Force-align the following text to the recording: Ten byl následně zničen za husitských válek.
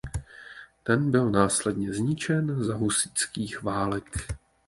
Ten 0.83 1.11
byl 1.11 1.29
následně 1.31 1.93
zničen 1.93 2.63
za 2.63 2.75
husitských 2.75 3.63
válek. 3.63 4.27